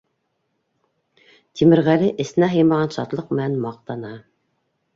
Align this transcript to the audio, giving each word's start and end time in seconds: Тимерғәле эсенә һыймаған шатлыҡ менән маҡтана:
Тимерғәле 1.59 2.09
эсенә 2.25 2.51
һыймаған 2.55 2.97
шатлыҡ 2.99 3.31
менән 3.37 3.61
маҡтана: 3.69 4.15